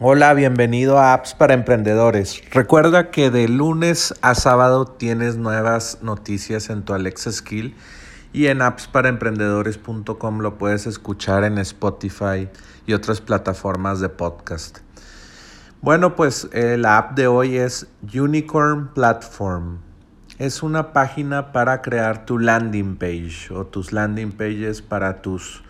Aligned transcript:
Hola, 0.00 0.32
bienvenido 0.32 0.96
a 0.96 1.12
Apps 1.12 1.34
para 1.34 1.54
Emprendedores. 1.54 2.40
Recuerda 2.52 3.10
que 3.10 3.32
de 3.32 3.48
lunes 3.48 4.14
a 4.22 4.36
sábado 4.36 4.86
tienes 4.86 5.36
nuevas 5.38 5.98
noticias 6.02 6.70
en 6.70 6.84
tu 6.84 6.94
Alexa 6.94 7.32
Skill 7.32 7.74
y 8.32 8.46
en 8.46 8.62
appsparaemprendedores.com 8.62 10.38
lo 10.38 10.56
puedes 10.56 10.86
escuchar 10.86 11.42
en 11.42 11.58
Spotify 11.58 12.48
y 12.86 12.92
otras 12.92 13.20
plataformas 13.20 13.98
de 13.98 14.08
podcast. 14.08 14.78
Bueno, 15.82 16.14
pues 16.14 16.48
eh, 16.52 16.76
la 16.78 16.98
app 16.98 17.16
de 17.16 17.26
hoy 17.26 17.56
es 17.56 17.88
Unicorn 18.14 18.94
Platform. 18.94 19.78
Es 20.38 20.62
una 20.62 20.92
página 20.92 21.50
para 21.50 21.82
crear 21.82 22.24
tu 22.24 22.38
landing 22.38 22.94
page 22.94 23.52
o 23.52 23.66
tus 23.66 23.92
landing 23.92 24.30
pages 24.30 24.80
para 24.80 25.22
tus 25.22 25.64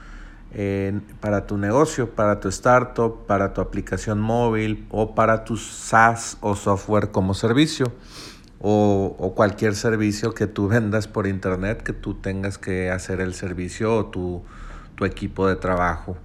para 1.21 1.47
tu 1.47 1.59
negocio, 1.59 2.15
para 2.15 2.41
tu 2.41 2.49
startup, 2.49 3.27
para 3.27 3.53
tu 3.53 3.61
aplicación 3.61 4.21
móvil 4.21 4.87
o 4.91 5.15
para 5.15 5.45
tu 5.45 5.57
SaaS 5.57 6.39
o 6.41 6.57
software 6.57 7.11
como 7.11 7.35
servicio 7.35 7.93
o, 8.61 9.33
cualquier 9.37 9.75
servicio 9.75 10.35
que 10.35 10.47
tú 10.47 10.69
vendas 10.69 11.07
por 11.07 11.27
internet 11.27 11.83
que 11.83 11.93
tú 11.93 12.15
tengas 12.15 12.59
que 12.59 12.91
hacer 12.91 13.21
el 13.21 13.35
servicio 13.35 13.95
o 13.95 14.07
tu, 14.07 14.43
equipo 15.05 15.47
de 15.47 15.55
trabajo. 15.55 16.17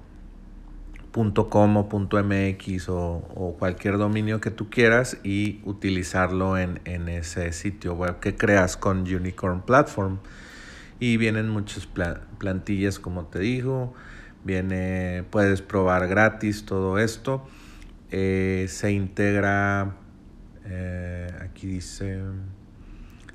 .com 1.11 1.77
o 1.77 1.89
.mx 1.89 2.89
o, 2.89 3.23
o, 3.33 3.55
cualquier 3.57 3.97
dominio 3.97 4.39
que 4.39 4.51
tú 4.51 4.69
quieras 4.69 5.17
y 5.23 5.61
utilizarlo 5.65 6.59
en, 6.59 6.79
en, 6.85 7.09
ese 7.09 7.51
sitio 7.53 7.95
web 7.95 8.19
que 8.19 8.35
creas 8.35 8.77
con 8.77 8.99
Unicorn 8.99 9.61
Platform. 9.61 10.19
Y 10.99 11.17
vienen 11.17 11.49
muchas 11.49 11.89
plantillas 12.37 12.99
como 12.99 13.25
te 13.25 13.39
digo, 13.39 13.95
Viene, 14.43 15.25
puedes 15.29 15.61
probar 15.61 16.07
gratis 16.07 16.65
todo 16.65 16.97
esto. 16.97 17.45
Eh, 18.11 18.65
se 18.69 18.91
integra, 18.91 19.97
eh, 20.65 21.27
aquí 21.41 21.67
dice, 21.67 22.19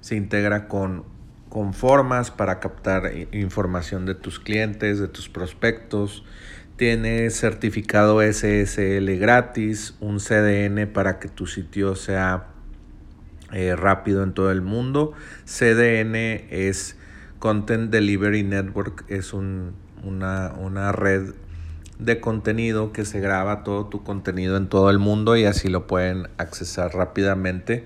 se 0.01 0.17
integra 0.17 0.67
con, 0.67 1.05
con 1.49 1.75
formas 1.75 2.31
para 2.31 2.59
captar 2.59 3.13
información 3.33 4.07
de 4.07 4.15
tus 4.15 4.41
clientes, 4.41 4.99
de 4.99 5.09
tus 5.09 5.29
prospectos. 5.29 6.25
Tiene 6.77 7.31
certificado 7.31 8.21
SSL 8.21 9.17
gratis, 9.19 9.95
un 10.01 10.19
CDN 10.19 10.93
para 10.93 11.21
que 11.21 11.29
tu 11.29 11.47
sitio 11.47 11.95
sea 11.95 12.49
eh, 13.53 13.77
rápido 13.77 14.25
en 14.25 14.35
todo 14.35 14.51
el 14.51 14.63
mundo. 14.63 15.13
CDN 15.45 16.17
es 16.51 16.97
Content 17.39 17.93
Delivery 17.93 18.43
Network, 18.43 19.05
es 19.09 19.33
un 19.33 19.84
una, 20.05 20.93
red 20.93 21.35
de 21.99 22.21
contenido 22.21 22.93
que 22.93 23.05
se 23.05 23.21
graba 23.21 23.63
todo 23.63 23.87
tu 23.87 24.03
contenido 24.03 24.57
en 24.57 24.69
todo 24.69 24.91
el 24.91 24.99
mundo 24.99 25.37
y 25.37 25.45
así 25.45 25.69
lo 25.69 25.87
pueden 25.87 26.29
accesar 26.39 26.95
rápidamente. 26.95 27.85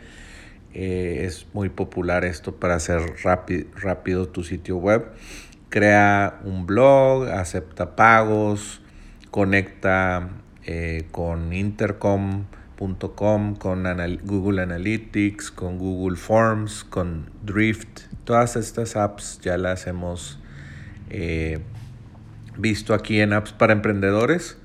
Eh, 0.74 1.24
es 1.24 1.46
muy 1.52 1.68
popular 1.68 2.24
esto 2.24 2.56
para 2.56 2.76
hacer 2.76 3.00
rápido 3.22 4.28
tu 4.28 4.44
sitio 4.44 4.76
web. 4.76 5.06
Crea 5.68 6.40
un 6.44 6.66
blog, 6.66 7.28
acepta 7.28 7.96
pagos, 7.96 8.80
conecta 9.30 10.28
eh, 10.64 11.06
con 11.10 11.52
intercom.com, 11.52 13.56
con 13.56 13.84
Google 14.24 14.62
Analytics, 14.62 15.50
con 15.50 15.78
Google 15.78 16.16
Forms, 16.16 16.84
con 16.84 17.30
Drift. 17.42 18.00
Todas 18.24 18.56
estas 18.56 18.96
apps 18.96 19.40
ya 19.42 19.58
las 19.58 19.86
hemos 19.86 20.38
eh, 21.10 21.58
visto 22.58 22.92
aquí 22.92 23.20
en 23.20 23.32
Apps 23.32 23.52
para 23.52 23.72
Emprendedores. 23.72 24.58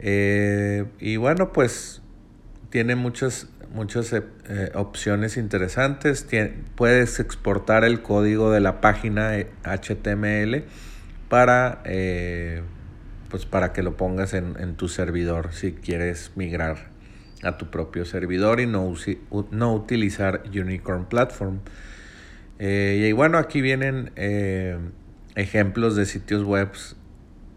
Eh, 0.00 0.84
y 0.98 1.16
bueno, 1.16 1.52
pues 1.52 2.02
tiene 2.70 2.96
muchas, 2.96 3.48
muchas 3.72 4.12
eh, 4.12 4.72
opciones 4.74 5.36
interesantes. 5.36 6.26
puedes 6.74 7.20
exportar 7.20 7.84
el 7.84 8.02
código 8.02 8.50
de 8.50 8.60
la 8.60 8.80
página 8.80 9.32
HTML 9.62 10.54
eh, 10.54 10.64
para, 11.28 11.82
pues 13.28 13.46
para 13.46 13.72
que 13.72 13.82
lo 13.82 13.96
pongas 13.96 14.34
en, 14.34 14.74
tu 14.74 14.88
servidor 14.88 15.52
si 15.52 15.72
quieres 15.72 16.32
migrar 16.34 16.90
a 17.44 17.56
tu 17.56 17.70
propio 17.70 18.04
servidor 18.04 18.60
y 18.60 18.66
no, 18.66 18.94
no 19.50 19.74
utilizar 19.74 20.42
Unicorn 20.46 21.06
Platform. 21.06 21.60
y 22.58 23.12
bueno, 23.12 23.38
aquí 23.38 23.60
vienen 23.60 24.12
ejemplos 25.34 25.96
de 25.96 26.06
sitios 26.06 26.44
web 26.44 26.68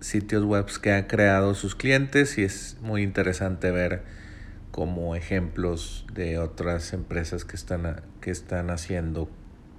sitios 0.05 0.43
web 0.43 0.67
que 0.81 0.91
han 0.93 1.05
creado 1.05 1.55
sus 1.55 1.75
clientes 1.75 2.37
y 2.37 2.43
es 2.43 2.77
muy 2.81 3.01
interesante 3.01 3.71
ver 3.71 4.03
como 4.71 5.15
ejemplos 5.15 6.05
de 6.13 6.37
otras 6.37 6.93
empresas 6.93 7.43
que 7.43 7.55
están, 7.55 8.01
que 8.21 8.29
están 8.29 8.69
haciendo 8.69 9.29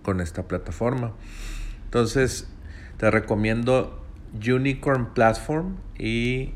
con 0.02 0.20
esta 0.20 0.48
plataforma. 0.48 1.12
Entonces, 1.84 2.48
te 2.96 3.10
recomiendo 3.10 4.04
Unicorn 4.34 5.14
Platform 5.14 5.76
y 5.96 6.54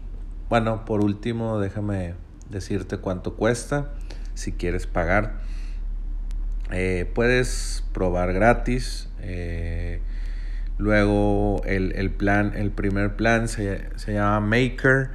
bueno, 0.48 0.84
por 0.84 1.04
último, 1.04 1.60
déjame 1.60 2.14
decirte 2.48 2.98
cuánto 2.98 3.36
cuesta 3.36 3.92
si 4.34 4.50
quieres 4.50 4.88
pagar. 4.88 5.38
Eh, 6.72 7.08
puedes 7.14 7.84
probar 7.92 8.32
gratis. 8.32 9.08
Eh, 9.20 10.00
Luego 10.80 11.60
el, 11.66 12.10
plan, 12.10 12.54
el 12.56 12.70
primer 12.70 13.14
plan 13.14 13.48
se, 13.48 13.90
llama 14.06 14.40
Maker. 14.40 15.10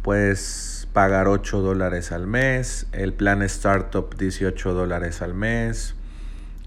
Puedes 0.00 0.88
pagar 0.94 1.28
8 1.28 1.60
dólares 1.60 2.10
al 2.10 2.26
mes. 2.26 2.86
El 2.92 3.12
plan 3.12 3.42
Startup 3.42 4.16
18 4.16 4.72
dólares 4.72 5.20
al 5.20 5.34
mes. 5.34 5.94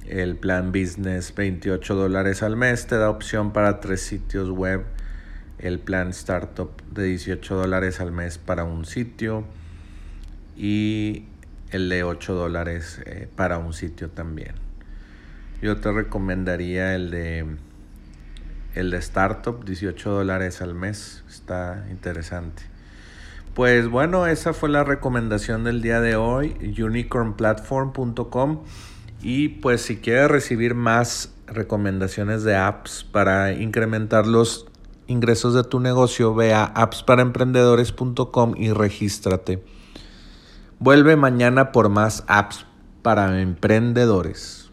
El 0.06 0.36
plan 0.36 0.72
Business 0.72 1.34
28 1.34 1.96
dólares 1.96 2.44
al 2.44 2.58
mes. 2.58 2.86
Te 2.86 2.98
da 2.98 3.09
opción 3.09 3.53
para 3.53 3.80
tres 3.80 4.02
sitios 4.02 4.52
web. 4.52 4.84
El 5.58 5.80
plan 5.80 6.09
Startup 6.09 6.69
de 6.92 7.06
18 7.06 7.56
dólares 7.56 8.00
al 8.00 8.12
mes 8.12 8.38
para 8.38 8.66
un 8.66 8.86
sitio. 8.86 9.46
Y 10.56 11.25
el 11.72 11.90
de 11.90 12.04
8 12.04 12.36
dólares 12.36 13.02
eh, 13.08 13.28
para 13.36 13.57
un 13.57 13.74
sitio 13.74 14.12
también. 14.12 14.54
Yo 15.60 15.78
te 15.78 15.92
recomendaría 15.92 16.94
el 16.94 17.10
de 17.10 17.57
el 18.77 18.91
de 18.91 18.97
Startup, 18.97 19.63
18 19.63 20.09
dólares 20.09 20.62
al 20.62 20.75
mes. 20.75 21.24
Está 21.27 21.85
interesante. 21.89 22.63
Pues 23.53 23.88
bueno, 23.89 24.27
esa 24.27 24.53
fue 24.53 24.69
la 24.69 24.83
recomendación 24.83 25.63
del 25.63 25.81
día 25.81 26.00
de 26.00 26.15
hoy, 26.15 26.56
unicornplatform.com. 26.79 28.59
Y 29.21 29.50
pues 29.50 29.81
si 29.81 29.97
quieres 29.97 30.29
recibir 30.29 30.75
más 30.75 31.33
recomendaciones 31.47 32.44
de 32.44 32.56
apps 32.56 33.03
para 33.03 33.53
incrementar 33.53 34.27
los 34.27 34.68
ingresos 35.07 35.56
de 35.56 35.63
tu 35.63 35.80
negocio, 35.80 36.35
ve 36.35 36.53
a 36.53 36.65
appsparaemprendedores.com 36.65 38.53
y 38.57 38.71
regístrate. 38.73 39.63
Vuelve 40.77 41.15
mañana 41.15 41.71
por 41.71 41.89
más 41.89 42.23
apps 42.27 42.68
para 43.01 43.41
emprendedores. 43.41 44.67